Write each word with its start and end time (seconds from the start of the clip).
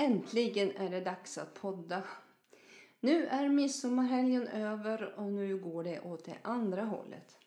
Äntligen 0.00 0.76
är 0.76 0.90
det 0.90 1.00
dags 1.00 1.38
att 1.38 1.54
podda. 1.54 2.02
Nu 3.00 3.26
är 3.26 3.48
midsommarhelgen 3.48 4.48
över 4.48 5.14
och 5.18 5.32
nu 5.32 5.58
går 5.58 5.84
det 5.84 6.00
åt 6.00 6.24
det 6.24 6.36
andra 6.42 6.84
hållet. 6.84 7.38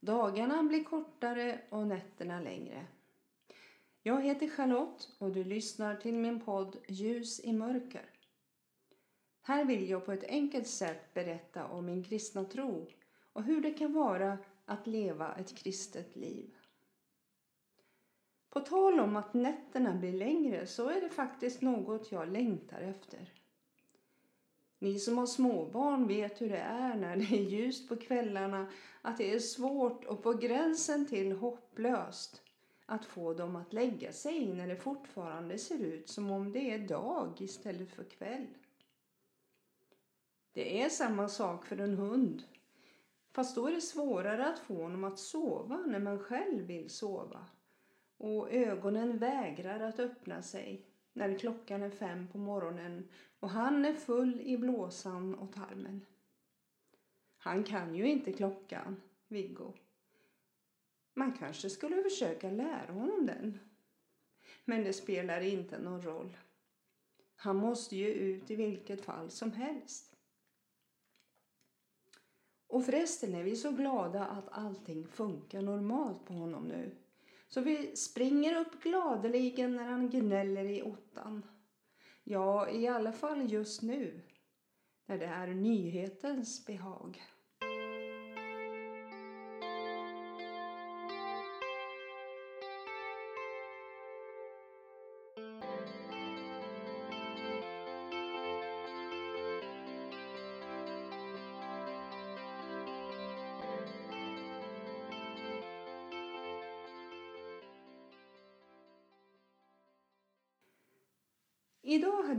Dagarna 0.00 0.62
blir 0.62 0.84
kortare 0.84 1.60
och 1.68 1.86
nätterna 1.86 2.40
längre. 2.40 2.86
Jag 4.02 4.22
heter 4.22 4.48
Charlotte 4.48 5.08
och 5.18 5.32
du 5.32 5.44
lyssnar 5.44 5.96
till 5.96 6.14
min 6.14 6.40
podd 6.40 6.76
Ljus 6.88 7.40
i 7.40 7.52
mörker. 7.52 8.10
Här 9.42 9.64
vill 9.64 9.90
jag 9.90 10.06
på 10.06 10.12
ett 10.12 10.24
enkelt 10.24 10.68
sätt 10.68 11.14
berätta 11.14 11.66
om 11.66 11.86
min 11.86 12.04
kristna 12.04 12.44
tro 12.44 12.86
och 13.32 13.42
hur 13.42 13.60
det 13.60 13.72
kan 13.72 13.92
vara 13.92 14.38
att 14.64 14.86
leva 14.86 15.34
ett 15.34 15.56
kristet 15.56 16.16
liv. 16.16 16.59
På 18.50 18.60
tal 18.60 19.00
om 19.00 19.16
att 19.16 19.34
nätterna 19.34 19.94
blir 19.94 20.12
längre 20.12 20.66
så 20.66 20.88
är 20.88 21.00
det 21.00 21.08
faktiskt 21.08 21.62
något 21.62 22.12
jag 22.12 22.28
längtar 22.28 22.80
efter. 22.80 23.32
Ni 24.78 24.98
som 24.98 25.18
har 25.18 25.26
småbarn 25.26 26.06
vet 26.06 26.40
hur 26.40 26.48
det 26.48 26.58
är 26.58 26.96
när 26.96 27.16
det 27.16 27.24
är 27.24 27.42
ljust 27.42 27.88
på 27.88 27.96
kvällarna, 27.96 28.66
att 29.02 29.18
det 29.18 29.34
är 29.34 29.38
svårt 29.38 30.04
och 30.04 30.22
på 30.22 30.32
gränsen 30.32 31.06
till 31.06 31.32
hopplöst 31.32 32.42
att 32.86 33.04
få 33.04 33.34
dem 33.34 33.56
att 33.56 33.72
lägga 33.72 34.12
sig 34.12 34.46
när 34.46 34.68
det 34.68 34.76
fortfarande 34.76 35.58
ser 35.58 35.78
ut 35.78 36.08
som 36.08 36.30
om 36.30 36.52
det 36.52 36.70
är 36.70 36.88
dag 36.88 37.40
istället 37.40 37.90
för 37.90 38.04
kväll. 38.04 38.46
Det 40.52 40.82
är 40.82 40.88
samma 40.88 41.28
sak 41.28 41.66
för 41.66 41.78
en 41.78 41.94
hund. 41.94 42.42
Fast 43.32 43.54
då 43.54 43.66
är 43.66 43.72
det 43.72 43.80
svårare 43.80 44.46
att 44.46 44.58
få 44.58 44.82
honom 44.82 45.04
att 45.04 45.18
sova 45.18 45.76
när 45.76 46.00
man 46.00 46.18
själv 46.18 46.66
vill 46.66 46.90
sova 46.90 47.46
och 48.20 48.52
ögonen 48.52 49.18
vägrar 49.18 49.80
att 49.80 49.98
öppna 49.98 50.42
sig 50.42 50.86
när 51.12 51.38
klockan 51.38 51.82
är 51.82 51.90
fem 51.90 52.28
på 52.28 52.38
morgonen 52.38 53.08
och 53.40 53.50
han 53.50 53.84
är 53.84 53.94
full 53.94 54.40
i 54.40 54.58
blåsan 54.58 55.34
och 55.34 55.52
tarmen. 55.52 56.06
Han 57.36 57.64
kan 57.64 57.94
ju 57.94 58.10
inte 58.10 58.32
klockan, 58.32 59.02
Viggo. 59.28 59.72
Man 61.14 61.32
kanske 61.32 61.70
skulle 61.70 62.02
försöka 62.02 62.50
lära 62.50 62.92
honom 62.92 63.26
den. 63.26 63.58
Men 64.64 64.84
det 64.84 64.92
spelar 64.92 65.40
inte 65.40 65.78
någon 65.78 66.02
roll. 66.02 66.36
Han 67.36 67.56
måste 67.56 67.96
ju 67.96 68.08
ut 68.08 68.50
i 68.50 68.56
vilket 68.56 69.04
fall 69.04 69.30
som 69.30 69.52
helst. 69.52 70.16
Och 72.66 72.84
förresten 72.84 73.34
är 73.34 73.44
vi 73.44 73.56
så 73.56 73.70
glada 73.70 74.26
att 74.26 74.48
allting 74.48 75.06
funkar 75.06 75.62
normalt 75.62 76.24
på 76.24 76.32
honom 76.34 76.68
nu. 76.68 76.96
Så 77.54 77.60
vi 77.60 77.96
springer 77.96 78.60
upp 78.60 78.82
gladeligen 78.82 79.76
när 79.76 79.84
han 79.84 80.10
gnäller 80.10 80.64
i 80.64 80.82
ottan. 80.82 81.42
Ja, 82.24 82.70
i 82.70 82.88
alla 82.88 83.12
fall 83.12 83.52
just 83.52 83.82
nu, 83.82 84.20
när 85.06 85.18
det 85.18 85.26
är 85.26 85.46
nyhetens 85.46 86.66
behag. 86.66 87.22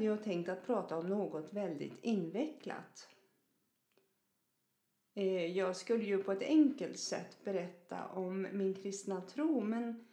Hade 0.01 0.13
jag 0.13 0.23
tänkt 0.23 0.49
att 0.49 0.65
prata 0.65 0.97
om 0.97 1.09
något 1.09 1.53
väldigt 1.53 2.03
invecklat. 2.03 3.07
Eh, 5.15 5.45
jag 5.45 5.75
skulle 5.75 6.03
ju 6.03 6.23
på 6.23 6.31
ett 6.31 6.41
enkelt 6.41 6.99
sätt 6.99 7.43
berätta 7.43 8.07
om 8.07 8.47
min 8.51 8.73
kristna 8.73 9.21
tro 9.21 9.61
men 9.61 10.07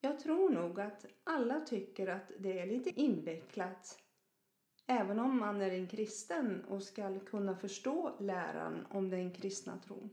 jag 0.00 0.20
tror 0.20 0.50
nog 0.50 0.80
att 0.80 1.06
alla 1.24 1.60
tycker 1.60 2.06
att 2.06 2.32
det 2.38 2.58
är 2.58 2.66
lite 2.66 3.00
invecklat 3.00 3.98
även 4.86 5.18
om 5.18 5.38
man 5.38 5.60
är 5.60 5.70
en 5.70 5.88
kristen 5.88 6.64
och 6.64 6.82
ska 6.82 7.20
kunna 7.20 7.56
förstå 7.56 8.16
läran 8.20 8.86
om 8.90 9.10
den 9.10 9.32
kristna 9.32 9.78
tron. 9.78 10.10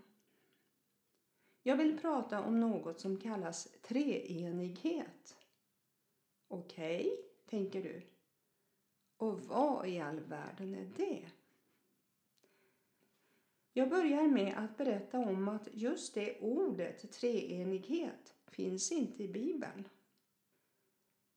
Jag 1.64 1.78
vill 1.78 2.00
prata 2.00 2.42
om 2.42 2.60
något 2.60 3.00
som 3.00 3.18
kallas 3.18 3.68
treenighet. 3.82 5.38
Okej, 6.48 7.00
okay, 7.00 7.18
tänker 7.50 7.84
du. 7.84 8.11
Och 9.22 9.40
vad 9.40 9.88
i 9.88 10.00
all 10.00 10.20
världen 10.20 10.76
är 10.76 10.90
det? 10.98 11.30
Jag 13.74 13.90
börjar 13.90 14.28
med 14.28 14.58
att 14.58 14.78
berätta 14.78 15.20
om 15.20 15.48
att 15.48 15.68
just 15.72 16.14
det 16.14 16.40
ordet 16.40 17.12
treenighet 17.12 18.36
finns 18.48 18.92
inte 18.92 19.24
i 19.24 19.28
Bibeln. 19.28 19.88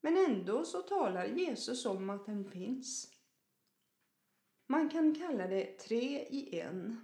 Men 0.01 0.17
ändå 0.17 0.65
så 0.65 0.83
talar 0.83 1.27
Jesus 1.27 1.87
om 1.87 2.11
att 2.11 2.27
den 2.27 2.45
finns. 2.45 3.13
Man 4.67 4.89
kan 4.89 5.15
kalla 5.15 5.47
det 5.47 5.79
tre 5.79 6.27
i 6.31 6.61
en. 6.61 7.01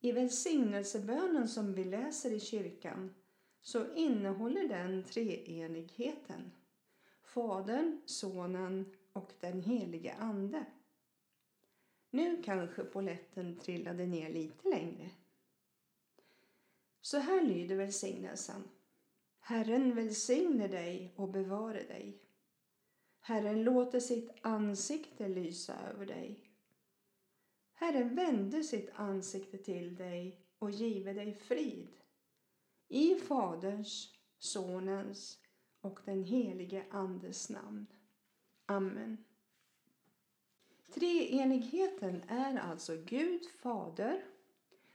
I 0.00 0.12
välsignelsebönen 0.12 1.48
som 1.48 1.74
vi 1.74 1.84
läser 1.84 2.30
i 2.30 2.40
kyrkan 2.40 3.14
så 3.60 3.94
innehåller 3.94 4.68
den 4.68 5.04
treenigheten. 5.04 6.52
Fadern, 7.22 8.00
Sonen 8.06 8.92
och 9.12 9.32
den 9.40 9.62
helige 9.62 10.14
Ande. 10.14 10.64
Nu 12.10 12.42
kanske 12.42 12.84
poletten 12.84 13.56
trillade 13.56 14.06
ner 14.06 14.30
lite 14.30 14.68
längre. 14.68 15.10
Så 17.00 17.18
här 17.18 17.42
lyder 17.42 17.76
välsignelsen. 17.76 18.68
Herren 19.40 19.94
välsigne 19.94 20.68
dig 20.68 21.12
och 21.16 21.28
bevare 21.28 21.82
dig. 21.82 22.18
Herren 23.20 23.64
låter 23.64 24.00
sitt 24.00 24.30
ansikte 24.40 25.28
lysa 25.28 25.74
över 25.90 26.06
dig. 26.06 26.40
Herren 27.72 28.14
vände 28.14 28.64
sitt 28.64 28.90
ansikte 28.94 29.58
till 29.58 29.96
dig 29.96 30.40
och 30.58 30.70
give 30.70 31.12
dig 31.12 31.34
frid. 31.34 31.88
I 32.88 33.14
Faderns, 33.14 34.14
Sonens 34.38 35.38
och 35.80 36.00
den 36.04 36.24
helige 36.24 36.84
Andes 36.90 37.50
namn. 37.50 37.86
Amen. 38.72 39.24
Treenigheten 40.94 42.22
är 42.28 42.56
alltså 42.58 42.96
Gud 42.96 43.46
Fader, 43.46 44.24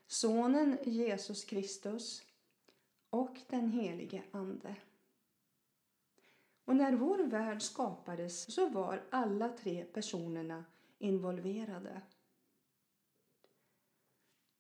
Sonen 0.08 0.78
Jesus 0.84 1.46
Kristus 1.46 2.24
och 3.10 3.38
den 3.50 3.70
helige 3.70 4.24
Ande. 4.32 4.76
Och 6.66 6.76
när 6.76 6.94
vår 6.94 7.18
värld 7.18 7.62
skapades 7.62 8.54
så 8.54 8.70
var 8.70 9.04
alla 9.10 9.50
tre 9.50 9.86
personerna 9.86 10.66
involverade. 10.98 12.02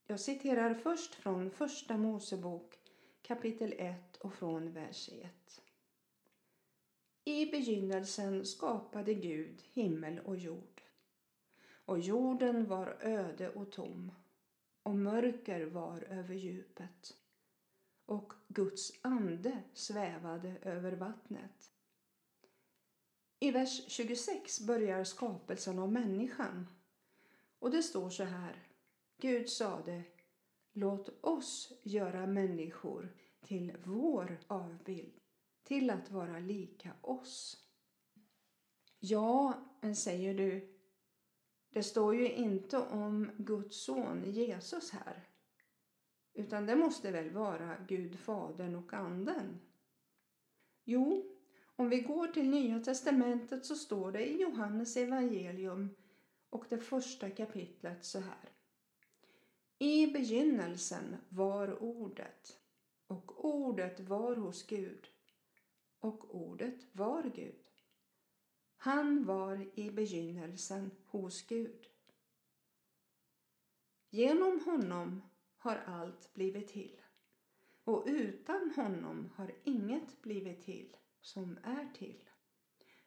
Jag 0.05 0.19
citerar 0.19 0.73
först 0.73 1.15
från 1.15 1.51
Första 1.51 1.97
Mosebok 1.97 2.79
kapitel 3.21 3.73
1 3.77 4.17
och 4.17 4.33
från 4.33 4.71
vers 4.73 5.09
1. 5.09 5.66
I 7.27 7.45
begynnelsen 7.45 8.45
skapade 8.45 9.13
Gud 9.13 9.63
himmel 9.73 10.19
och 10.19 10.37
jord. 10.37 10.81
Och 11.85 11.99
jorden 11.99 12.67
var 12.67 12.97
öde 13.01 13.49
och 13.49 13.71
tom, 13.71 14.11
och 14.83 14.95
mörker 14.95 15.65
var 15.65 16.01
över 16.01 16.35
djupet. 16.35 17.17
Och 18.05 18.33
Guds 18.47 18.91
ande 19.01 19.63
svävade 19.73 20.57
över 20.61 20.91
vattnet. 20.91 21.71
I 23.39 23.51
vers 23.51 23.83
26 23.87 24.61
börjar 24.61 25.03
skapelsen 25.03 25.79
av 25.79 25.91
människan. 25.91 26.67
Och 27.59 27.71
det 27.71 27.83
står 27.83 28.09
så 28.09 28.23
här. 28.23 28.67
Gud 29.17 29.49
sade, 29.49 30.03
låt 30.73 31.25
oss 31.25 31.73
göra 31.83 32.27
människor 32.27 33.15
till 33.41 33.73
vår 33.83 34.39
avbild 34.47 35.21
till 35.67 35.89
att 35.89 36.11
vara 36.11 36.39
lika 36.39 36.91
oss. 37.01 37.63
Ja, 38.99 39.53
säger 39.95 40.33
du, 40.33 40.77
det 41.69 41.83
står 41.83 42.15
ju 42.15 42.31
inte 42.31 42.77
om 42.77 43.31
Guds 43.37 43.83
son 43.83 44.23
Jesus 44.31 44.91
här. 44.91 45.23
Utan 46.33 46.65
det 46.65 46.75
måste 46.75 47.11
väl 47.11 47.29
vara 47.29 47.77
Gud, 47.87 48.19
Fadern 48.19 48.75
och 48.75 48.93
Anden? 48.93 49.59
Jo, 50.83 51.25
om 51.75 51.89
vi 51.89 52.01
går 52.01 52.27
till 52.27 52.49
Nya 52.49 52.79
testamentet 52.79 53.65
så 53.65 53.75
står 53.75 54.11
det 54.11 54.25
i 54.25 54.41
Johannes 54.41 54.97
evangelium 54.97 55.95
och 56.49 56.65
det 56.69 56.77
första 56.77 57.29
kapitlet 57.29 58.05
så 58.05 58.19
här. 58.19 58.49
I 59.79 60.07
begynnelsen 60.07 61.17
var 61.29 61.83
ordet 61.83 62.59
och 63.07 63.45
ordet 63.45 63.99
var 63.99 64.35
hos 64.35 64.67
Gud 64.67 65.07
och 65.99 66.35
ordet 66.35 66.85
var 66.91 67.23
Gud. 67.23 67.67
Han 68.77 69.25
var 69.25 69.79
i 69.79 69.91
begynnelsen 69.91 70.91
hos 71.05 71.41
Gud. 71.47 71.87
Genom 74.09 74.59
honom 74.65 75.21
har 75.57 75.75
allt 75.75 76.33
blivit 76.33 76.67
till 76.67 77.01
och 77.83 78.03
utan 78.07 78.71
honom 78.75 79.29
har 79.35 79.51
inget 79.63 80.21
blivit 80.21 80.61
till 80.61 80.97
som 81.21 81.57
är 81.63 81.93
till. 81.93 82.29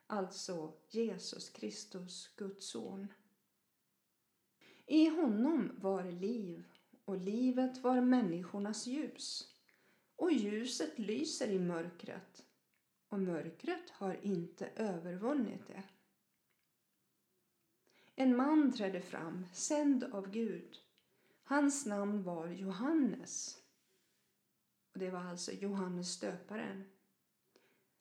Alltså 0.06 0.72
Jesus 0.88 1.50
Kristus, 1.50 2.34
Guds 2.36 2.66
son. 2.70 3.06
I 4.86 5.08
honom 5.08 5.70
var 5.78 6.04
liv 6.04 6.64
och 7.04 7.18
livet 7.18 7.78
var 7.78 8.00
människornas 8.00 8.86
ljus. 8.86 9.54
Och 10.16 10.32
ljuset 10.32 10.98
lyser 10.98 11.48
i 11.48 11.58
mörkret 11.58 12.46
och 13.10 13.20
mörkret 13.20 13.90
har 13.90 14.18
inte 14.22 14.70
övervunnit 14.76 15.66
det. 15.66 15.82
En 18.14 18.36
man 18.36 18.72
trädde 18.72 19.00
fram, 19.00 19.46
sänd 19.52 20.04
av 20.04 20.30
Gud. 20.30 20.78
Hans 21.42 21.86
namn 21.86 22.22
var 22.22 22.48
Johannes. 22.48 23.62
Och 24.92 24.98
Det 24.98 25.10
var 25.10 25.20
alltså 25.20 25.52
Johannes 25.52 26.12
stöparen. 26.12 26.84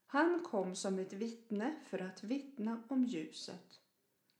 Han 0.05 0.43
kom 0.43 0.75
som 0.75 0.99
ett 0.99 1.13
vittne 1.13 1.75
för 1.85 1.99
att 1.99 2.23
vittna 2.23 2.83
om 2.87 3.05
ljuset, 3.05 3.81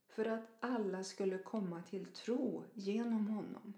för 0.07 0.25
att 0.25 0.47
alla 0.59 1.03
skulle 1.03 1.37
komma 1.37 1.83
till 1.83 2.05
tro 2.05 2.63
genom 2.73 3.27
honom. 3.27 3.73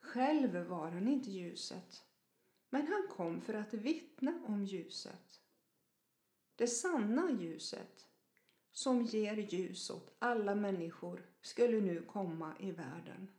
Själv 0.00 0.56
var 0.56 0.90
han 0.90 1.08
inte 1.08 1.30
ljuset, 1.30 2.04
men 2.70 2.86
han 2.86 3.08
kom 3.10 3.40
för 3.40 3.54
att 3.54 3.74
vittna 3.74 4.42
om 4.46 4.64
ljuset. 4.64 5.42
Det 6.58 6.66
sanna 6.66 7.30
ljuset 7.30 8.08
som 8.72 9.02
ger 9.02 9.36
ljus 9.36 9.90
åt 9.90 10.16
alla 10.18 10.54
människor 10.54 11.26
skulle 11.40 11.80
nu 11.80 12.02
komma 12.02 12.54
i 12.58 12.70
världen. 12.70 13.30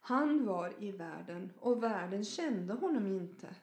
Han 0.00 0.46
var 0.46 0.82
i 0.82 0.92
världen 0.92 1.52
och 1.58 1.82
världen 1.82 2.24
kände 2.24 2.74
honom 2.74 3.06
inte. 3.06 3.56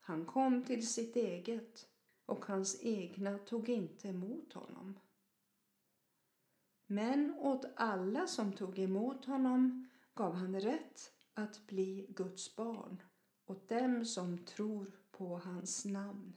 Han 0.00 0.24
kom 0.24 0.64
till 0.64 0.88
sitt 0.88 1.16
eget 1.16 1.88
och 2.26 2.46
hans 2.46 2.78
egna 2.82 3.38
tog 3.38 3.68
inte 3.68 4.08
emot 4.08 4.52
honom. 4.52 4.98
Men 6.86 7.34
åt 7.34 7.64
alla 7.76 8.26
som 8.26 8.52
tog 8.52 8.78
emot 8.78 9.24
honom 9.24 9.88
gav 10.14 10.34
han 10.34 10.60
rätt 10.60 11.12
att 11.34 11.66
bli 11.66 12.06
Guds 12.08 12.56
barn, 12.56 13.02
åt 13.46 13.68
dem 13.68 14.04
som 14.04 14.44
tror 14.44 14.92
på 15.10 15.38
hans 15.38 15.84
namn. 15.84 16.32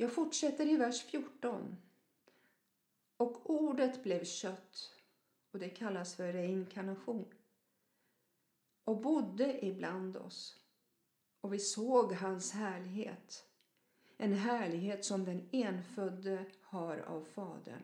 Jag 0.00 0.12
fortsätter 0.12 0.66
i 0.66 0.76
vers 0.76 1.02
14. 1.02 1.76
Och 3.16 3.50
ordet 3.50 4.02
blev 4.02 4.24
kött 4.24 4.92
och 5.50 5.58
det 5.58 5.68
kallas 5.68 6.14
för 6.14 6.32
reinkarnation 6.32 7.34
och 8.84 9.00
bodde 9.00 9.66
ibland 9.66 10.16
oss 10.16 10.60
och 11.40 11.52
vi 11.52 11.58
såg 11.58 12.12
hans 12.12 12.52
härlighet 12.52 13.48
en 14.16 14.32
härlighet 14.32 15.04
som 15.04 15.24
den 15.24 15.48
enfödde 15.52 16.44
har 16.62 16.98
av 16.98 17.24
Fadern 17.24 17.82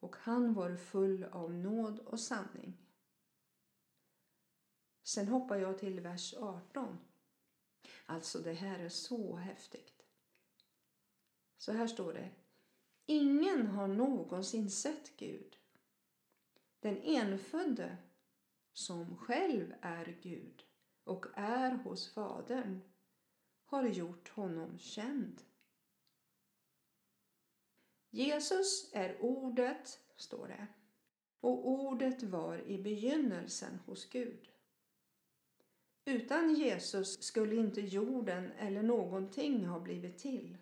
och 0.00 0.16
han 0.16 0.54
var 0.54 0.76
full 0.76 1.24
av 1.24 1.54
nåd 1.54 1.98
och 1.98 2.20
sanning. 2.20 2.76
Sen 5.02 5.28
hoppar 5.28 5.56
jag 5.56 5.78
till 5.78 6.00
vers 6.00 6.34
18. 6.34 6.98
Alltså 8.06 8.38
det 8.38 8.52
här 8.52 8.78
är 8.78 8.88
så 8.88 9.36
häftigt. 9.36 9.95
Så 11.66 11.72
här 11.72 11.86
står 11.86 12.12
det. 12.12 12.30
Ingen 13.06 13.66
har 13.66 13.88
någonsin 13.88 14.70
sett 14.70 15.16
Gud. 15.16 15.56
Den 16.80 17.02
enfödde 17.02 17.96
som 18.72 19.16
själv 19.16 19.74
är 19.80 20.18
Gud 20.22 20.64
och 21.04 21.26
är 21.34 21.70
hos 21.70 22.12
Fadern 22.12 22.80
har 23.64 23.88
gjort 23.88 24.28
honom 24.28 24.78
känd. 24.78 25.42
Jesus 28.10 28.90
är 28.92 29.22
ordet, 29.22 30.00
står 30.16 30.48
det, 30.48 30.66
och 31.40 31.68
ordet 31.68 32.22
var 32.22 32.58
i 32.58 32.82
begynnelsen 32.82 33.78
hos 33.86 34.10
Gud. 34.10 34.50
Utan 36.04 36.54
Jesus 36.54 37.22
skulle 37.22 37.56
inte 37.56 37.80
jorden 37.80 38.52
eller 38.52 38.82
någonting 38.82 39.66
ha 39.66 39.80
blivit 39.80 40.18
till. 40.18 40.56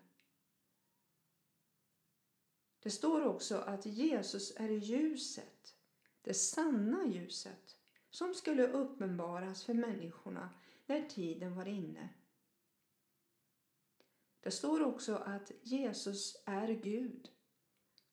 Det 2.85 2.91
står 2.91 3.27
också 3.27 3.57
att 3.57 3.87
Jesus 3.87 4.53
är 4.57 4.69
ljuset, 4.69 5.77
det 6.23 6.35
sanna 6.35 7.07
ljuset 7.07 7.77
som 8.11 8.35
skulle 8.35 8.69
uppenbaras 8.69 9.65
för 9.65 9.75
människorna 9.75 10.51
när 10.87 11.03
tiden 11.03 11.55
var 11.55 11.67
inne. 11.69 12.09
Det 14.41 14.51
står 14.51 14.83
också 14.83 15.15
att 15.15 15.53
Jesus 15.63 16.37
är 16.45 16.69
Gud 16.69 17.31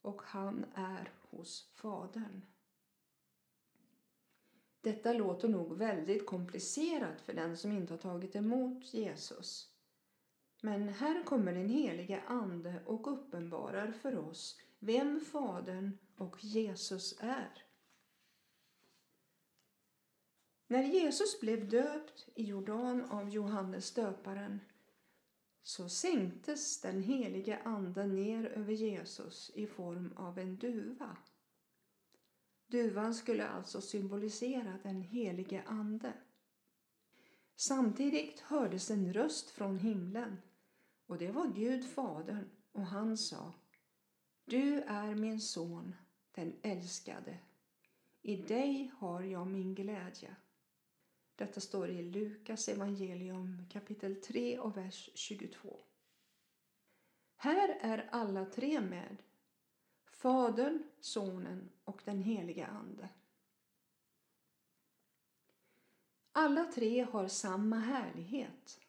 och 0.01 0.21
han 0.21 0.65
är 0.75 1.13
hos 1.21 1.71
Fadern. 1.73 2.41
Detta 4.81 5.13
låter 5.13 5.47
nog 5.47 5.77
väldigt 5.77 6.25
komplicerat 6.25 7.21
för 7.21 7.33
den 7.33 7.57
som 7.57 7.71
inte 7.71 7.93
har 7.93 7.97
tagit 7.97 8.35
emot 8.35 8.93
Jesus. 8.93 9.70
Men 10.63 10.89
här 10.89 11.23
kommer 11.23 11.53
den 11.53 11.69
helige 11.69 12.23
Ande 12.27 12.83
och 12.85 13.13
uppenbarar 13.13 13.91
för 13.91 14.17
oss 14.17 14.59
vem 14.79 15.19
Fadern 15.19 15.97
och 16.17 16.43
Jesus 16.43 17.15
är. 17.19 17.63
När 20.67 20.83
Jesus 20.83 21.39
blev 21.39 21.69
döpt 21.69 22.29
i 22.35 22.43
Jordan 22.43 23.05
av 23.05 23.29
Johannes 23.29 23.93
döparen 23.93 24.59
så 25.63 25.89
sänktes 25.89 26.81
den 26.81 27.03
helige 27.03 27.61
Ande 27.63 28.07
ner 28.07 28.45
över 28.45 28.73
Jesus 28.73 29.51
i 29.55 29.67
form 29.67 30.13
av 30.17 30.39
en 30.39 30.57
duva. 30.57 31.17
Duvan 32.67 33.15
skulle 33.15 33.47
alltså 33.47 33.81
symbolisera 33.81 34.79
den 34.83 35.01
helige 35.01 35.63
Ande. 35.65 36.13
Samtidigt 37.55 38.39
hördes 38.39 38.91
en 38.91 39.13
röst 39.13 39.49
från 39.49 39.79
himlen 39.79 40.37
och 41.11 41.17
det 41.17 41.31
var 41.31 41.47
Gud 41.47 41.89
Fadern 41.89 42.49
och 42.71 42.85
han 42.85 43.17
sa 43.17 43.53
Du 44.45 44.81
är 44.81 45.15
min 45.15 45.41
son, 45.41 45.95
den 46.31 46.59
älskade. 46.61 47.37
I 48.21 48.35
dig 48.35 48.91
har 48.97 49.21
jag 49.21 49.47
min 49.47 49.75
glädje. 49.75 50.35
Detta 51.35 51.61
står 51.61 51.89
i 51.89 52.03
Lukas 52.03 52.69
evangelium 52.69 53.69
kapitel 53.69 54.15
3 54.15 54.59
och 54.59 54.77
vers 54.77 55.09
22. 55.15 55.79
Här 57.35 57.77
är 57.81 58.09
alla 58.11 58.45
tre 58.45 58.81
med. 58.81 59.17
Fadern, 60.05 60.83
Sonen 60.99 61.69
och 61.83 62.01
den 62.05 62.19
helige 62.19 62.67
Ande. 62.67 63.09
Alla 66.31 66.65
tre 66.65 67.03
har 67.03 67.27
samma 67.27 67.79
härlighet 67.79 68.80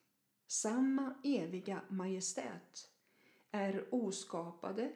samma 0.53 1.15
eviga 1.25 1.83
majestät 1.89 2.91
är 3.51 3.95
oskapade, 3.95 4.93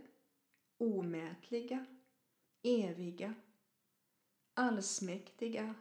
omätliga, 0.79 1.87
eviga, 2.63 3.35
allsmäktiga, 4.55 5.75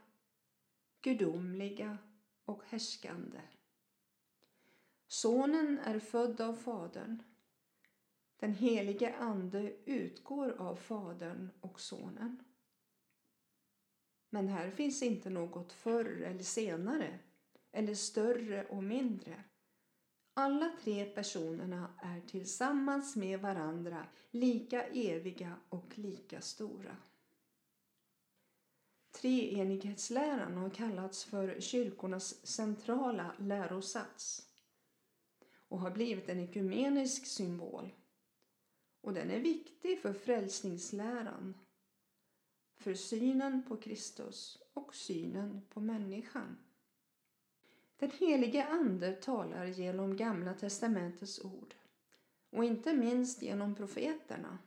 gudomliga 1.02 1.98
och 2.46 2.64
härskande. 2.66 3.42
Sonen 5.08 5.80
är 5.80 6.00
född 6.00 6.42
av 6.42 6.56
Fadern. 6.56 7.24
Den 8.38 8.54
helige 8.54 9.16
Ande 9.16 9.76
utgår 9.86 10.52
av 10.52 10.76
Fadern 10.76 11.50
och 11.62 11.80
Sonen. 11.80 12.44
Men 14.30 14.48
här 14.48 14.72
finns 14.72 15.04
inte 15.04 15.30
något 15.30 15.74
förr 15.74 16.22
eller 16.22 16.44
senare 16.44 17.20
eller 17.72 17.96
större 17.96 18.66
och 18.66 18.84
mindre. 18.84 19.44
Alla 20.38 20.72
tre 20.84 21.06
personerna 21.06 21.90
är 22.02 22.22
tillsammans 22.22 23.16
med 23.16 23.40
varandra 23.40 24.08
lika 24.32 24.84
eviga 24.88 25.56
och 25.70 25.98
lika 25.98 26.42
stora. 26.42 26.98
Treenighetsläran 29.12 30.58
har 30.58 30.70
kallats 30.70 31.24
för 31.24 31.60
kyrkornas 31.60 32.46
centrala 32.48 33.36
lärosats 33.40 34.50
och 35.68 35.80
har 35.80 35.92
blivit 35.92 36.30
en 36.30 36.40
ekumenisk 36.40 37.26
symbol. 37.26 37.94
och 39.02 39.14
den 39.14 39.32
är 39.32 39.40
viktig 39.40 40.02
för 40.02 40.14
frälsningsläran, 40.14 41.58
för 42.78 42.94
synen 42.94 43.64
på 43.64 43.78
Kristus 43.78 44.58
och 44.74 44.96
synen 44.96 45.62
på 45.70 45.80
människan. 45.80 46.65
Den 47.98 48.12
helige 48.12 48.66
Ande 48.66 49.14
talar 49.14 49.66
genom 49.66 50.18
Gamla 50.18 50.54
testamentets 50.54 51.40
ord 51.40 51.76
och 52.50 52.66
inte 52.66 52.94
minst 52.94 53.42
genom 53.42 53.76
profeterna. 53.76 54.58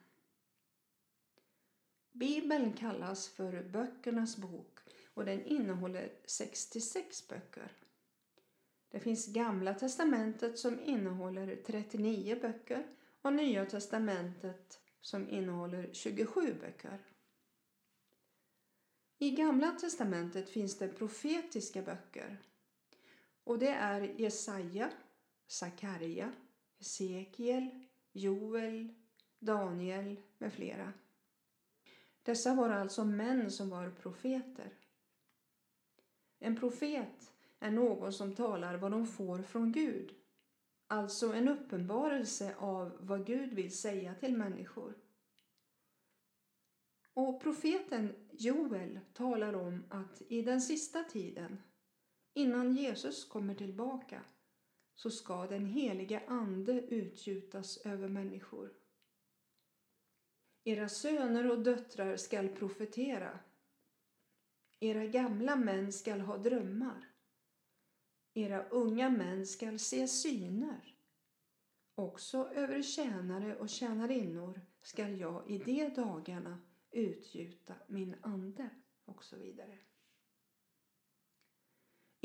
Bibeln 2.12 2.73
kallas 2.73 3.28
för 3.28 3.62
böckernas 3.62 4.37
bok 4.37 4.78
och 5.14 5.25
den 5.25 5.44
innehåller 5.44 6.12
66 6.25 7.28
böcker. 7.28 7.73
Det 8.90 9.00
finns 9.00 9.26
Gamla 9.26 9.75
testamentet 9.75 10.58
som 10.58 10.80
innehåller 10.80 11.56
39 11.66 12.38
böcker 12.40 12.87
och 13.23 13.32
Nya 13.32 13.66
testamentet 13.66 14.80
som 15.00 15.28
innehåller 15.28 15.90
27 15.92 16.54
böcker. 16.61 16.99
I 19.18 19.30
Gamla 19.30 19.73
testamentet 19.73 20.50
finns 20.50 20.78
det 20.78 20.88
profetiska 20.88 21.82
böcker 21.82 22.38
och 23.48 23.58
det 23.58 23.68
är 23.68 24.00
Jesaja, 24.00 24.90
Sakarja, 25.46 26.32
Hesekiel, 26.78 27.70
Joel, 28.12 28.94
Daniel 29.38 30.20
med 30.38 30.52
flera. 30.52 30.92
Dessa 32.22 32.54
var 32.54 32.70
alltså 32.70 33.04
män 33.04 33.50
som 33.50 33.70
var 33.70 33.90
profeter. 33.90 34.72
En 36.38 36.56
profet 36.56 37.32
är 37.58 37.70
någon 37.70 38.12
som 38.12 38.34
talar 38.34 38.76
vad 38.76 38.90
de 38.90 39.06
får 39.06 39.42
från 39.42 39.72
Gud. 39.72 40.14
Alltså 40.86 41.32
en 41.32 41.48
uppenbarelse 41.48 42.54
av 42.58 42.96
vad 43.00 43.26
Gud 43.26 43.52
vill 43.52 43.76
säga 43.76 44.14
till 44.14 44.36
människor. 44.36 44.94
Och 47.14 47.42
profeten 47.42 48.14
Joel 48.30 49.00
talar 49.12 49.52
om 49.52 49.84
att 49.88 50.22
i 50.28 50.42
den 50.42 50.60
sista 50.60 51.04
tiden, 51.04 51.62
innan 52.38 52.76
Jesus 52.76 53.25
kommer 53.25 53.54
tillbaka, 53.54 54.25
så 54.95 55.11
ska 55.11 55.47
den 55.47 55.66
helige 55.66 56.23
Ande 56.26 56.73
utgjutas 56.73 57.76
över 57.76 58.09
människor. 58.09 58.73
Era 60.64 60.88
söner 60.88 61.50
och 61.50 61.62
döttrar 61.62 62.16
skall 62.16 62.49
profetera. 62.49 63.38
Era 64.80 65.07
gamla 65.07 65.57
män 65.57 65.92
skall 65.92 66.21
ha 66.21 66.37
drömmar. 66.37 67.09
Era 68.35 68.68
unga 68.68 69.11
män 69.11 69.47
skall 69.47 69.78
se 69.78 70.09
syner. 70.09 70.95
Också 71.95 72.49
över 72.49 72.83
tjänare 72.83 73.57
och 73.57 73.68
tjänarinnor 73.68 74.61
skall 74.83 75.21
jag 75.21 75.50
i 75.50 75.59
de 75.59 75.88
dagarna 75.88 76.61
utgjuta 76.90 77.75
min 77.87 78.16
ande 78.23 78.71
och 79.04 79.25
så 79.25 79.37
vidare. 79.37 79.78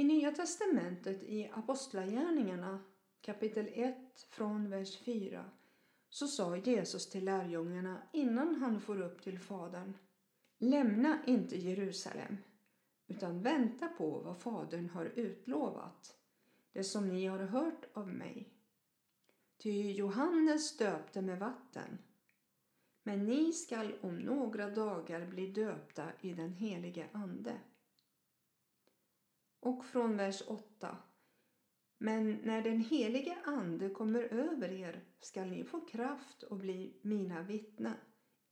I 0.03 0.05
Nya 0.05 0.31
testamentet 0.31 1.23
i 1.23 1.49
Apostlagärningarna 1.53 2.79
kapitel 3.21 3.69
1 3.73 3.97
från 4.29 4.69
vers 4.69 4.97
4 4.97 5.45
så 6.09 6.27
sa 6.27 6.57
Jesus 6.57 7.09
till 7.09 7.25
lärjungarna 7.25 8.01
innan 8.13 8.55
han 8.55 8.81
for 8.81 9.01
upp 9.01 9.21
till 9.21 9.39
Fadern 9.39 9.93
Lämna 10.57 11.19
inte 11.25 11.57
Jerusalem 11.57 12.37
utan 13.07 13.41
vänta 13.41 13.87
på 13.87 14.19
vad 14.19 14.37
Fadern 14.37 14.89
har 14.89 15.05
utlovat, 15.05 16.17
det 16.73 16.83
som 16.83 17.07
ni 17.07 17.25
har 17.25 17.39
hört 17.39 17.85
av 17.93 18.07
mig. 18.07 18.53
Ty 19.57 19.91
Johannes 19.91 20.77
döpte 20.77 21.21
med 21.21 21.39
vatten, 21.39 21.97
men 23.03 23.25
ni 23.25 23.53
skall 23.53 23.93
om 24.01 24.17
några 24.17 24.69
dagar 24.69 25.25
bli 25.25 25.47
döpta 25.47 26.07
i 26.21 26.33
den 26.33 26.53
helige 26.53 27.07
Ande. 27.11 27.59
Och 29.63 29.85
från 29.85 30.17
vers 30.17 30.43
8. 30.47 30.97
Men 31.97 32.31
när 32.43 32.61
den 32.61 32.79
helige 32.79 33.37
Ande 33.45 33.89
kommer 33.89 34.23
över 34.23 34.71
er 34.71 35.03
skall 35.19 35.47
ni 35.47 35.63
få 35.63 35.81
kraft 35.81 36.43
och 36.43 36.57
bli 36.57 36.99
mina 37.01 37.43
vittnen 37.43 37.95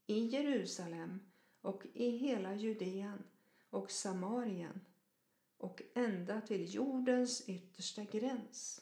i 0.06 0.26
Jerusalem 0.26 1.20
och 1.60 1.86
i 1.94 2.10
hela 2.10 2.54
Judeen 2.54 3.24
och 3.70 3.90
Samarien 3.90 4.80
och 5.58 5.82
ända 5.94 6.40
till 6.40 6.74
jordens 6.74 7.48
yttersta 7.48 8.04
gräns. 8.04 8.80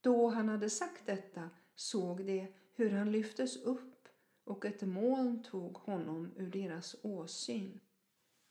Då 0.00 0.28
han 0.28 0.48
hade 0.48 0.70
sagt 0.70 1.06
detta 1.06 1.50
såg 1.74 2.26
de 2.26 2.52
hur 2.74 2.90
han 2.90 3.12
lyftes 3.12 3.56
upp 3.56 4.08
och 4.44 4.64
ett 4.64 4.82
moln 4.82 5.42
tog 5.42 5.76
honom 5.76 6.32
ur 6.36 6.50
deras 6.50 6.96
åsyn. 7.02 7.80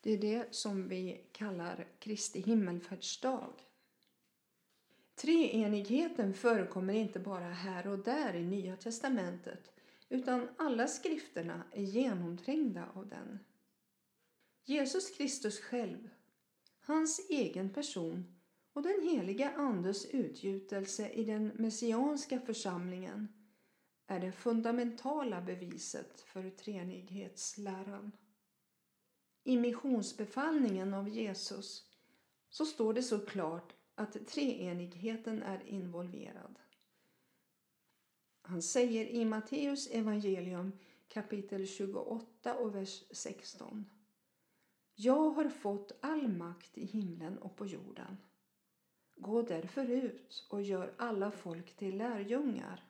Det 0.01 0.12
är 0.12 0.18
det 0.18 0.56
som 0.56 0.88
vi 0.88 1.27
kallar 1.32 1.88
Kristi 2.00 2.41
himmelfärdsdag. 2.41 3.53
Treenigheten 5.15 6.34
förekommer 6.34 6.94
inte 6.94 7.20
bara 7.20 7.50
här 7.50 7.88
och 7.88 8.00
där 8.00 8.34
i 8.34 8.44
Nya 8.44 8.75
testamentet 8.75 9.72
utan 10.10 10.50
alla 10.58 10.88
skrifterna 10.88 11.63
är 11.72 11.84
genomträngda 11.84 12.89
av 12.94 13.08
den. 13.08 13.39
Jesus 14.65 15.18
Kristus 15.18 15.60
själv, 15.60 16.10
hans 16.82 17.29
egen 17.29 17.70
person 17.70 18.39
och 18.74 18.82
den 18.82 19.01
heliga 19.03 19.51
Andes 19.51 20.06
utgjutelse 20.06 21.10
i 21.10 21.24
den 21.24 21.48
messianska 21.48 22.39
församlingen 22.39 23.27
är 24.08 24.20
det 24.20 24.32
fundamentala 24.32 25.41
beviset 25.41 26.22
för 26.22 26.50
treenighetsläran. 26.50 28.12
I 29.50 29.58
missionsbefallningen 29.58 30.94
av 30.94 31.10
Jesus 31.10 31.84
så 32.50 32.65
står 32.65 32.94
det 32.94 33.03
så 33.03 33.20
klart 33.20 33.74
att 33.96 34.27
treenigheten 34.27 35.44
är 35.44 35.63
involverad. 35.68 36.60
Han 38.41 38.62
säger 38.62 39.06
i 39.06 39.25
Matteus 39.25 39.88
evangelium 39.88 40.72
kapitel 41.08 41.68
28 41.68 42.56
och 42.56 42.75
vers 42.75 43.03
16. 43.12 43.86
Jag 44.96 45.29
har 45.29 45.50
fått 45.50 45.91
all 46.01 46.27
makt 46.27 46.77
i 46.77 46.86
himlen 46.86 47.38
och 47.38 47.56
på 47.56 47.65
jorden. 47.65 48.18
Gå 49.15 49.41
därför 49.41 49.86
ut 49.89 50.48
och 50.50 50.62
gör 50.62 50.94
alla 50.98 51.32
folk 51.32 51.75
till 51.75 51.98
lärjungar. 51.98 52.84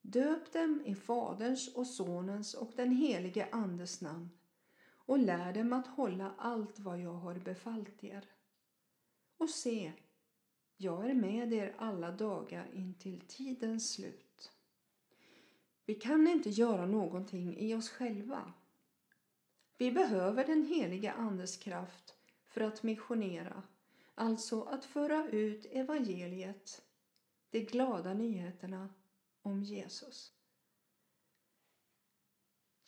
Döp 0.00 0.52
dem 0.52 0.82
i 0.86 0.94
Faderns 0.94 1.74
och 1.74 1.86
Sonens 1.86 2.54
och 2.54 2.72
den 2.76 2.90
helige 2.90 3.48
Andes 3.52 4.00
namn 4.00 4.30
och 5.10 5.18
lär 5.18 5.52
dem 5.52 5.72
att 5.72 5.86
hålla 5.86 6.34
allt 6.38 6.78
vad 6.78 7.00
jag 7.00 7.12
har 7.12 7.34
befallt 7.34 8.04
er. 8.04 8.24
Och 9.36 9.50
se, 9.50 9.92
jag 10.76 11.10
är 11.10 11.14
med 11.14 11.52
er 11.52 11.74
alla 11.78 12.10
dagar 12.10 12.70
intill 12.74 13.20
tidens 13.20 13.92
slut. 13.92 14.52
Vi 15.84 15.94
kan 15.94 16.28
inte 16.28 16.50
göra 16.50 16.86
någonting 16.86 17.58
i 17.58 17.74
oss 17.74 17.90
själva. 17.90 18.52
Vi 19.78 19.92
behöver 19.92 20.46
den 20.46 20.66
heliga 20.66 21.12
Andes 21.12 21.56
kraft 21.56 22.14
för 22.44 22.60
att 22.60 22.82
missionera, 22.82 23.62
alltså 24.14 24.62
att 24.62 24.84
föra 24.84 25.28
ut 25.28 25.66
evangeliet, 25.70 26.82
de 27.50 27.60
glada 27.60 28.14
nyheterna 28.14 28.88
om 29.42 29.62
Jesus. 29.62 30.39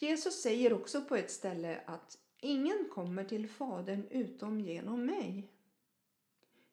Jesus 0.02 0.42
säger 0.42 0.72
också 0.72 1.04
på 1.04 1.16
ett 1.16 1.30
ställe 1.30 1.80
att 1.86 2.18
ingen 2.40 2.88
kommer 2.90 3.24
till 3.24 3.48
Fadern 3.48 4.06
utom 4.10 4.60
genom 4.60 5.06
mig. 5.06 5.52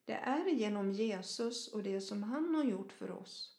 Det 0.05 0.13
är 0.13 0.45
genom 0.45 0.91
Jesus 0.91 1.67
och 1.67 1.83
det 1.83 2.01
som 2.01 2.23
han 2.23 2.55
har 2.55 2.63
gjort 2.63 2.91
för 2.91 3.11
oss. 3.11 3.57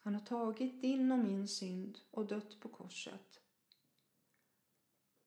Han 0.00 0.14
har 0.14 0.20
tagit 0.20 0.82
din 0.82 1.12
och 1.12 1.18
min 1.18 1.48
synd 1.48 1.98
och 2.10 2.26
dött 2.26 2.60
på 2.60 2.68
korset. 2.68 3.40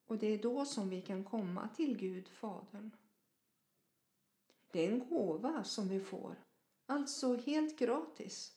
Och 0.06 0.18
det 0.18 0.26
är 0.26 0.42
då 0.42 0.64
som 0.64 0.88
vi 0.88 1.02
kan 1.02 1.24
komma 1.24 1.68
till 1.68 1.98
Gud 1.98 2.28
Fadern. 2.28 2.90
Det 4.70 4.86
är 4.86 4.92
en 4.92 5.08
gåva 5.08 5.64
som 5.64 5.88
vi 5.88 6.00
får, 6.00 6.44
alltså 6.86 7.36
helt 7.36 7.78
gratis. 7.78 8.56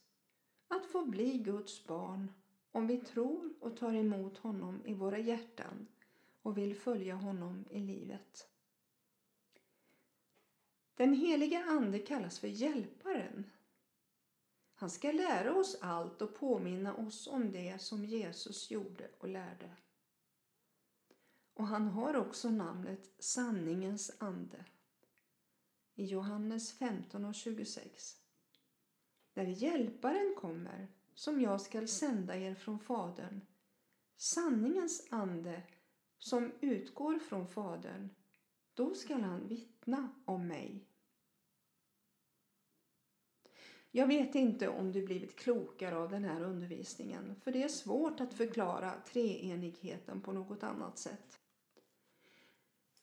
Att 0.67 0.85
få 0.85 1.05
bli 1.05 1.37
Guds 1.37 1.85
barn 1.87 2.31
om 2.75 2.87
vi 2.87 2.97
tror 2.97 3.53
och 3.59 3.77
tar 3.77 3.93
emot 3.93 4.37
honom 4.37 4.85
i 4.85 4.93
våra 4.93 5.19
hjärtan 5.19 5.87
och 6.41 6.57
vill 6.57 6.75
följa 6.75 7.15
honom 7.15 7.65
i 7.69 7.79
livet. 7.79 8.49
Den 10.95 11.13
heliga 11.13 11.65
Ande 11.65 11.99
kallas 11.99 12.39
för 12.39 12.47
Hjälparen. 12.47 13.51
Han 14.73 14.89
ska 14.89 15.11
lära 15.11 15.55
oss 15.55 15.77
allt 15.81 16.21
och 16.21 16.35
påminna 16.35 16.95
oss 16.95 17.27
om 17.27 17.51
det 17.51 17.81
som 17.81 18.05
Jesus 18.05 18.71
gjorde 18.71 19.09
och 19.19 19.27
lärde. 19.27 19.75
Och 21.53 21.67
han 21.67 21.87
har 21.87 22.15
också 22.15 22.49
namnet 22.49 23.15
Sanningens 23.19 24.15
ande. 24.19 24.65
I 25.95 26.05
Johannes 26.05 26.77
15 26.77 27.25
och 27.25 27.35
26. 27.35 28.15
När 29.33 29.45
Hjälparen 29.45 30.35
kommer 30.37 30.94
som 31.15 31.41
jag 31.41 31.61
skall 31.61 31.87
sända 31.87 32.37
er 32.37 32.55
från 32.55 32.79
Fadern, 32.79 33.41
sanningens 34.17 35.07
ande 35.09 35.63
som 36.17 36.51
utgår 36.61 37.19
från 37.19 37.47
Fadern, 37.47 38.09
då 38.73 38.95
skall 38.95 39.21
han 39.21 39.47
vittna 39.47 40.09
om 40.25 40.47
mig. 40.47 40.85
Jag 43.91 44.07
vet 44.07 44.35
inte 44.35 44.67
om 44.67 44.91
du 44.91 45.05
blivit 45.05 45.39
klokare 45.39 45.95
av 45.97 46.11
den 46.11 46.23
här 46.23 46.41
undervisningen, 46.41 47.35
för 47.43 47.51
det 47.51 47.63
är 47.63 47.69
svårt 47.69 48.19
att 48.19 48.33
förklara 48.33 48.93
treenigheten 49.05 50.21
på 50.21 50.31
något 50.31 50.63
annat 50.63 50.97
sätt. 50.97 51.39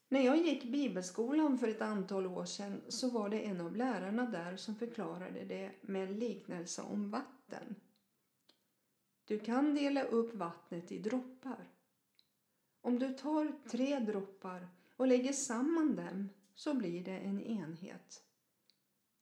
När 0.09 0.21
jag 0.21 0.37
gick 0.37 0.65
bibelskolan 0.65 1.59
för 1.59 1.69
ett 1.69 1.83
antal 1.83 2.27
år 2.27 2.45
sedan 2.45 2.83
så 2.89 3.11
var 3.11 3.29
det 3.29 3.41
en 3.41 3.61
av 3.61 3.77
lärarna 3.77 4.27
där 4.27 4.57
som 4.57 4.75
förklarade 4.75 5.45
det 5.45 5.73
med 5.81 6.09
en 6.09 6.19
liknelse 6.19 6.83
om 6.83 7.11
vatten. 7.11 7.75
Du 9.33 9.39
kan 9.39 9.75
dela 9.75 10.03
upp 10.03 10.35
vattnet 10.35 10.93
i 10.93 10.99
droppar. 10.99 11.69
Om 12.81 12.99
du 12.99 13.15
tar 13.15 13.69
tre 13.69 13.99
droppar 13.99 14.69
och 14.97 15.07
lägger 15.07 15.33
samman 15.33 15.97
dem 15.97 16.29
så 16.55 16.75
blir 16.75 17.05
det 17.05 17.19
en 17.19 17.41
enhet. 17.41 18.25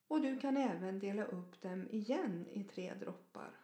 Och 0.09 0.21
du 0.21 0.41
kan 0.41 0.57
även 0.57 0.99
dela 0.99 1.25
upp 1.25 1.63
dem 1.63 1.89
igen 1.91 2.47
i 2.53 2.65
tre 2.65 2.95
droppar. 2.95 3.61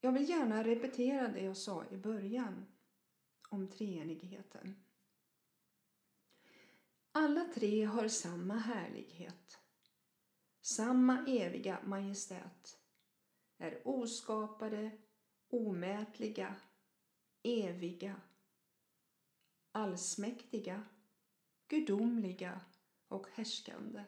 Jag 0.00 0.12
vill 0.12 0.28
gärna 0.28 0.64
repetera 0.64 1.28
det 1.28 1.40
jag 1.40 1.56
sa 1.56 1.84
i 1.90 1.96
början 1.96 2.66
om 3.48 3.68
treenigheten. 3.68 4.84
Alla 7.12 7.44
tre 7.54 7.84
har 7.84 8.08
samma 8.08 8.56
härlighet, 8.56 9.58
samma 10.60 11.26
eviga 11.26 11.78
majestät, 11.84 12.79
är 13.60 13.88
oskapade, 13.88 14.90
omätliga, 15.48 16.56
eviga, 17.42 18.20
allsmäktiga, 19.72 20.82
gudomliga 21.68 22.60
och 23.08 23.26
härskande. 23.32 24.04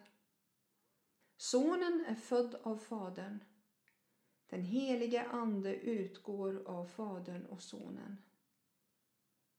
Sonen 1.37 2.05
är 2.09 2.15
född 2.15 2.55
av 2.55 2.79
Fadern. 2.79 3.45
Den 4.47 4.63
helige 4.63 5.29
Ande 5.29 5.75
utgår 5.75 6.63
av 6.67 6.87
Fadern 6.87 7.47
och 7.47 7.63
Sonen. 7.63 8.23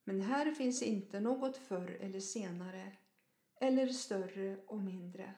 Men 0.03 0.21
här 0.21 0.51
finns 0.51 0.81
inte 0.81 1.19
något 1.19 1.57
förr 1.57 1.97
eller 1.99 2.19
senare, 2.19 2.97
eller 3.55 3.87
större 3.87 4.57
och 4.67 4.79
mindre. 4.79 5.33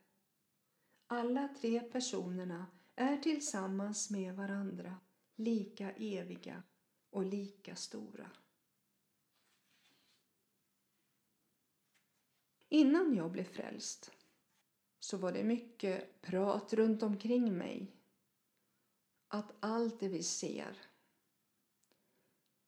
Alla 1.07 1.47
tre 1.47 1.79
personerna 1.79 2.65
är 2.95 3.17
tillsammans 3.17 4.09
med 4.09 4.35
varandra 4.35 4.99
lika 5.35 5.91
eviga 5.91 6.63
och 7.09 7.25
lika 7.25 7.75
stora. 7.75 8.31
Innan 12.69 13.15
jag 13.15 13.31
blev 13.31 13.43
frälst 13.43 14.11
så 14.99 15.17
var 15.17 15.31
det 15.31 15.43
mycket 15.43 16.21
prat 16.21 16.73
runt 16.73 17.03
omkring 17.03 17.57
mig. 17.57 17.95
Att 19.27 19.53
allt 19.59 19.99
det 19.99 20.07
vi 20.07 20.23
ser, 20.23 20.77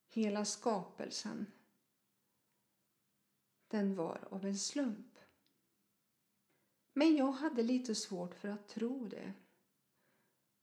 hela 0.08 0.46
skapelsen, 0.46 1.46
den 3.68 3.96
var 3.96 4.28
av 4.32 4.46
en 4.46 4.58
slump. 4.58 5.20
Men 6.94 7.16
jag 7.16 7.32
hade 7.32 7.64
lite 7.64 7.96
svårt 7.96 8.36
för 8.36 8.48
att 8.48 8.68
tro 8.68 9.08
det. 9.08 9.34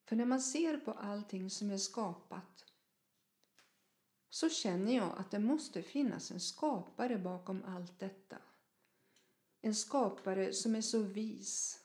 För 0.05 0.17
när 0.17 0.25
man 0.25 0.41
ser 0.41 0.77
på 0.77 0.93
allting 0.93 1.51
som 1.51 1.71
är 1.71 1.79
skapat 1.79 2.65
så 4.35 4.49
känner 4.49 4.97
jag 4.97 5.19
att 5.19 5.31
det 5.31 5.39
måste 5.39 5.83
finnas 5.83 6.31
en 6.31 6.41
skapare 6.41 7.19
bakom 7.19 7.65
allt 7.65 7.99
detta. 7.99 8.39
En 9.61 9.75
skapare 9.75 10.53
som 10.53 10.75
är 10.75 10.81
så 10.81 11.03
vis. 11.03 11.81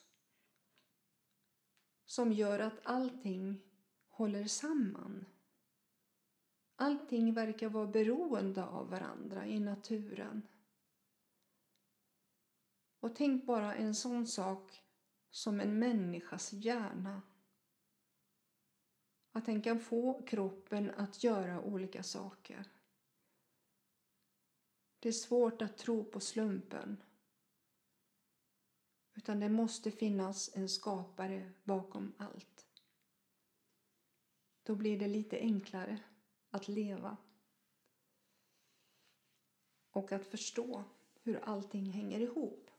Som 2.05 2.32
gör 2.32 2.60
att 2.60 2.79
allting 2.84 3.62
håller 4.10 4.45
samman. 4.45 5.25
Allting 6.75 7.34
verkar 7.34 7.69
vara 7.69 7.88
beroende 7.88 8.65
av 8.65 8.89
varandra 8.89 9.45
i 9.45 9.60
naturen. 9.60 10.47
Och 12.99 13.15
tänk 13.15 13.45
bara 13.45 13.75
en 13.75 13.95
sån 13.95 14.27
sak 14.27 14.82
som 15.29 15.60
en 15.60 15.79
människas 15.79 16.53
hjärna. 16.53 17.21
Att 19.39 19.45
den 19.45 19.62
kan 19.62 19.80
få 19.80 20.21
kroppen 20.21 20.91
att 20.91 21.23
göra 21.23 21.62
olika 21.62 22.04
saker. 22.04 22.65
Det 24.99 25.10
är 25.10 25.13
svårt 25.13 25.62
att 25.62 25.78
tro 25.78 26.04
på 26.04 26.19
slumpen. 26.19 27.04
Utan 29.13 29.39
det 29.39 29.49
måste 29.49 29.91
finnas 29.91 30.56
en 30.56 30.69
skapare 30.69 31.52
bakom 31.63 32.13
allt. 32.17 32.67
Då 34.63 34.75
blir 34.75 34.99
det 34.99 35.08
lite 35.08 35.39
enklare 35.39 35.99
att 36.49 36.67
leva 36.67 37.17
och 39.91 40.12
att 40.12 40.28
förstå 40.28 40.84
hur 41.21 41.39
allting 41.43 41.86
hänger 41.86 42.19
ihop. 42.19 42.71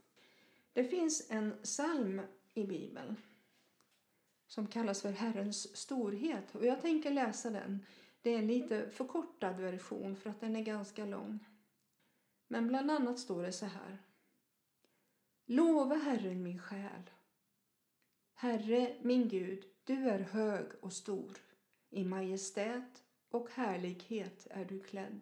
Det 0.72 0.84
finns 0.84 1.30
en 1.30 1.62
psalm 1.62 2.20
i 2.54 2.64
Bibeln 2.64 3.16
som 4.50 4.66
kallas 4.66 5.02
för 5.02 5.12
Herrens 5.12 5.76
storhet 5.76 6.54
och 6.54 6.66
jag 6.66 6.80
tänker 6.80 7.10
läsa 7.10 7.50
den. 7.50 7.86
Det 8.22 8.30
är 8.30 8.38
en 8.38 8.46
lite 8.46 8.90
förkortad 8.90 9.56
version 9.56 10.16
för 10.16 10.30
att 10.30 10.40
den 10.40 10.56
är 10.56 10.62
ganska 10.62 11.06
lång. 11.06 11.38
Men 12.48 12.68
bland 12.68 12.90
annat 12.90 13.18
står 13.18 13.42
det 13.42 13.52
så 13.52 13.66
här. 13.66 13.98
Lova 15.44 15.94
Herren 15.94 16.42
min 16.42 16.58
själ. 16.58 17.10
Herre 18.34 18.96
min 19.02 19.28
Gud, 19.28 19.64
du 19.84 20.08
är 20.08 20.18
hög 20.18 20.66
och 20.80 20.92
stor. 20.92 21.38
I 21.90 22.04
majestät 22.04 23.04
och 23.30 23.50
härlighet 23.50 24.46
är 24.50 24.64
du 24.64 24.80
klädd. 24.80 25.20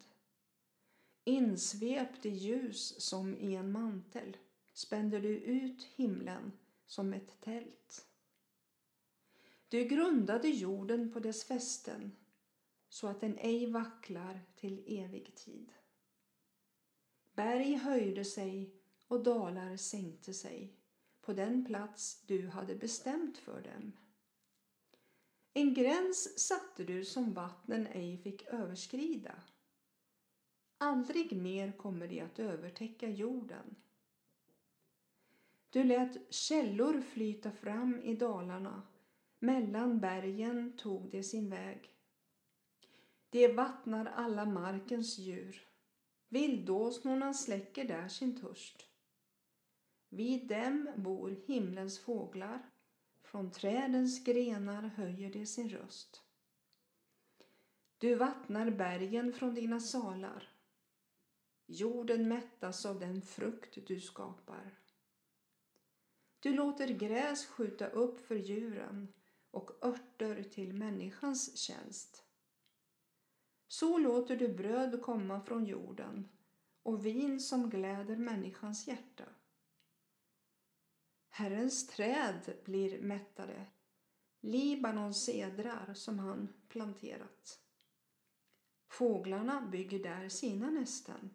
Insvept 1.25 2.27
i 2.27 2.31
ljus 2.31 3.01
som 3.01 3.37
i 3.37 3.55
en 3.55 3.73
mantel 3.73 4.37
spände 4.73 5.21
du 5.21 5.39
ut 5.39 5.85
himlen 5.85 6.53
som 6.87 7.15
ett 7.15 7.41
tält. 7.41 8.08
Du 9.69 9.85
grundade 9.85 10.49
jorden 10.49 11.13
på 11.13 11.21
dess 11.21 11.45
fästen 11.45 12.17
så 12.89 13.07
att 13.07 13.21
den 13.21 13.39
ej 13.39 13.71
vacklar 13.71 14.41
till 14.57 14.85
evig 14.87 15.35
tid. 15.35 15.73
Berg 17.33 17.75
höjde 17.75 18.25
sig 18.25 18.75
och 19.07 19.23
dalar 19.23 19.77
sänkte 19.77 20.35
sig 20.35 20.75
på 21.21 21.33
den 21.33 21.65
plats 21.65 22.23
du 22.27 22.49
hade 22.49 22.75
bestämt 22.75 23.39
för 23.39 23.63
dem. 23.63 23.93
En 25.53 25.75
gräns 25.75 26.39
satte 26.39 26.85
du 26.85 27.05
som 27.05 27.33
vattnen 27.35 27.87
ej 27.87 28.19
fick 28.19 28.47
överskrida. 28.47 29.43
Aldrig 30.79 31.33
mer 31.33 31.73
kommer 31.73 32.09
de 32.09 32.21
att 32.21 32.39
övertäcka 32.39 33.09
jorden. 33.09 33.77
Du 35.71 35.85
lät 35.85 36.35
källor 36.35 37.01
flyta 37.01 37.51
fram 37.51 38.01
i 38.03 38.15
dalarna, 38.15 38.83
mellan 39.39 40.01
bergen 40.01 40.77
tog 40.77 41.11
de 41.11 41.23
sin 41.23 41.51
väg. 41.51 41.95
De 43.31 43.49
vattnar 43.49 44.07
alla 44.07 44.45
markens 44.45 45.19
djur, 45.19 45.69
vildåsnorna 46.29 47.35
släcker 47.35 47.85
där 47.85 48.09
sin 48.09 48.41
törst. 48.41 48.87
Vid 50.09 50.49
dem 50.49 50.89
bor 50.97 51.37
himlens 51.47 52.01
fåglar, 52.01 52.71
från 53.23 53.51
trädens 53.51 54.25
grenar 54.25 54.83
höjer 54.83 55.33
de 55.33 55.47
sin 55.47 55.69
röst. 55.69 56.23
Du 57.99 58.15
vattnar 58.15 58.71
bergen 58.71 59.33
från 59.33 59.55
dina 59.55 59.81
salar. 59.81 60.51
Jorden 61.67 62.29
mättas 62.29 62.87
av 62.87 63.01
den 63.01 63.23
frukt 63.23 63.87
du 63.87 64.01
skapar. 64.01 64.79
Du 66.41 66.55
låter 66.55 66.89
gräs 66.89 67.47
skjuta 67.47 67.89
upp 67.89 68.27
för 68.27 68.35
djuren 68.35 69.13
och 69.51 69.85
örter 69.85 70.43
till 70.43 70.73
människans 70.73 71.57
tjänst. 71.59 72.25
Så 73.69 73.99
låter 73.99 74.37
du 74.37 74.49
bröd 74.49 75.03
komma 75.03 75.41
från 75.41 75.65
jorden 75.65 76.29
och 76.83 77.07
vin 77.07 77.41
som 77.41 77.71
gläder 77.71 78.17
människans 78.17 78.89
hjärta. 78.89 79.25
Herrens 81.29 81.87
träd 81.87 82.57
blir 82.65 83.03
mättade, 83.03 83.67
Libanons 84.41 85.25
sedrar 85.25 85.95
som 85.95 86.19
han 86.19 86.53
planterat. 86.69 87.61
Fåglarna 88.89 89.61
bygger 89.61 89.99
där 89.99 90.29
sina 90.29 90.71
nästen, 90.71 91.35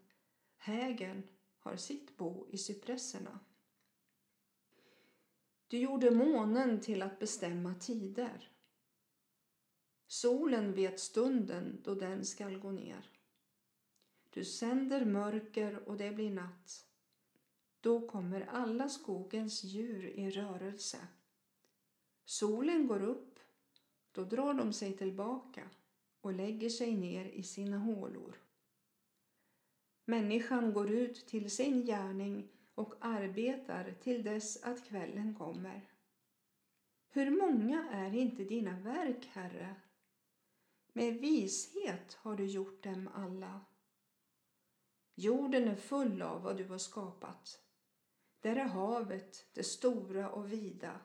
hägen 0.58 1.28
har 1.60 1.76
sitt 1.76 2.18
bo 2.18 2.48
i 2.50 2.58
cypresserna. 2.58 3.40
Du 5.68 5.78
gjorde 5.78 6.12
månen 6.12 6.80
till 6.80 7.02
att 7.02 7.20
bestämma 7.20 7.76
tider. 7.76 8.50
Solen 10.08 10.74
vet 10.74 11.00
stunden 11.00 11.82
då 11.84 11.96
den 11.96 12.26
skall 12.26 12.60
gå 12.60 12.72
ner. 12.72 13.10
Du 14.30 14.46
sänder 14.46 15.06
mörker 15.06 15.90
och 15.90 15.98
det 15.98 16.12
blir 16.12 16.32
natt. 16.32 16.86
Då 17.82 18.08
kommer 18.08 18.42
alla 18.42 18.90
skogens 18.90 19.64
djur 19.64 20.06
i 20.06 20.30
rörelse. 20.30 21.08
Solen 22.26 22.88
går 22.88 23.04
upp, 23.04 23.40
då 24.12 24.24
drar 24.24 24.54
de 24.54 24.74
sig 24.74 24.98
tillbaka 24.98 25.70
och 26.22 26.34
lägger 26.34 26.70
sig 26.70 26.96
ner 26.96 27.26
i 27.26 27.44
sina 27.44 27.78
hålor. 27.78 28.36
Människan 30.06 30.74
går 30.74 30.92
ut 30.92 31.28
till 31.28 31.52
sin 31.52 31.86
gärning 31.86 32.48
och 32.76 32.96
arbetar 33.00 33.96
till 34.02 34.24
dess 34.24 34.64
att 34.64 34.88
kvällen 34.88 35.36
kommer. 35.36 35.90
Hur 37.10 37.32
många 37.32 37.90
är 37.92 38.16
inte 38.16 38.44
dina 38.44 38.80
verk, 38.80 39.26
Herre? 39.26 39.76
Med 40.94 41.14
vishet 41.14 42.14
har 42.14 42.36
du 42.36 42.46
gjort 42.46 42.84
dem 42.84 43.10
alla. 43.14 43.66
Jorden 45.16 45.68
är 45.68 45.76
full 45.76 46.22
av 46.22 46.42
vad 46.42 46.58
du 46.58 46.68
har 46.68 46.78
skapat. 46.78 47.60
Där 48.40 48.56
är 48.56 48.66
havet, 48.66 49.46
det 49.54 49.64
stora 49.64 50.30
och 50.30 50.52
vida. 50.54 51.00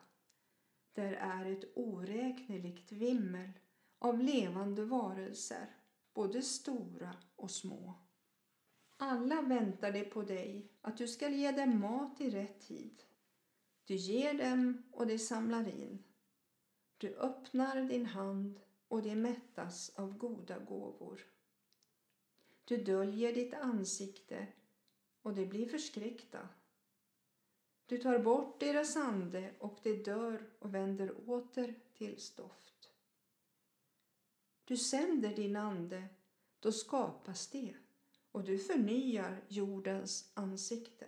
Där 0.93 1.13
är 1.13 1.53
ett 1.53 1.65
oräkneligt 1.75 2.93
vimmel 2.93 3.51
av 3.99 4.19
levande 4.19 4.85
varelser, 4.85 5.77
både 6.15 6.43
stora 6.43 7.17
och 7.37 7.51
små. 7.51 8.08
Alla 9.01 9.43
väntar 9.43 9.93
de 9.93 10.05
på 10.05 10.23
dig, 10.23 10.73
att 10.81 10.97
du 10.97 11.09
skall 11.09 11.33
ge 11.33 11.53
dem 11.53 11.81
mat 11.81 12.21
i 12.21 12.31
rätt 12.31 12.61
tid. 12.61 13.03
Du 13.85 13.95
ger 13.95 14.35
dem 14.35 14.83
och 14.93 15.07
de 15.07 15.19
samlar 15.19 15.69
in. 15.69 16.05
Du 16.97 17.15
öppnar 17.17 17.83
din 17.83 18.07
hand 18.07 18.61
och 18.89 19.03
de 19.03 19.17
mättas 19.17 19.91
av 19.97 20.19
goda 20.19 20.59
gåvor. 20.59 21.21
Du 22.65 22.77
döljer 22.77 23.35
ditt 23.35 23.55
ansikte 23.55 24.47
och 25.23 25.35
de 25.35 25.47
blir 25.47 25.69
förskräckta. 25.69 26.49
Du 27.87 27.99
tar 27.99 28.19
bort 28.19 28.61
deras 28.61 28.97
ande 28.97 29.55
och 29.59 29.79
de 29.83 30.03
dör 30.03 30.51
och 30.59 30.75
vänder 30.75 31.31
åter 31.31 31.75
till 31.95 32.21
stoft. 32.21 32.91
Du 34.65 34.77
sänder 34.77 35.37
din 35.37 35.57
ande, 35.57 36.09
då 36.61 36.73
skapas 36.73 37.49
det 37.49 37.75
och 38.39 38.45
du 38.45 38.59
förnyar 38.59 39.45
jordens 39.49 40.31
ansikte. 40.35 41.07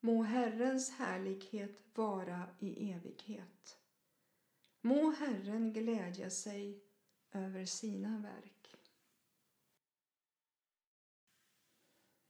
Må 0.00 0.22
Herrens 0.22 0.90
härlighet 0.90 1.82
vara 1.94 2.48
i 2.58 2.90
evighet. 2.92 3.78
Må 4.80 5.10
Herren 5.10 5.72
glädja 5.72 6.30
sig 6.30 6.84
över 7.32 7.64
sina 7.64 8.18
verk. 8.18 8.76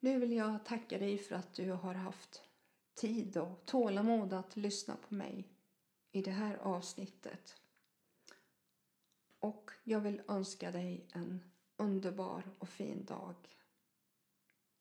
Nu 0.01 0.19
vill 0.19 0.33
jag 0.33 0.65
tacka 0.65 0.99
dig 0.99 1.19
för 1.19 1.35
att 1.35 1.55
du 1.55 1.71
har 1.71 1.95
haft 1.95 2.43
tid 2.95 3.37
och 3.37 3.67
tålamod 3.67 4.33
att 4.33 4.57
lyssna 4.57 4.97
på 4.97 5.15
mig 5.15 5.49
i 6.13 6.23
det 6.23 6.31
här 6.31 6.57
avsnittet. 6.57 7.57
Och 9.39 9.71
jag 9.85 10.01
vill 10.01 10.23
önska 10.29 10.71
dig 10.71 11.07
en 11.13 11.41
underbar 11.77 12.43
och 12.59 12.69
fin 12.69 13.05
dag. 13.05 13.35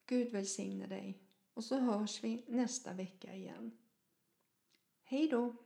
Gud 0.05 0.31
välsigne 0.31 0.87
dig 0.87 1.21
och 1.53 1.63
så 1.63 1.79
hörs 1.79 2.23
vi 2.23 2.45
nästa 2.47 2.93
vecka 2.93 3.33
igen. 3.33 3.77
Hej 5.03 5.27
då! 5.27 5.64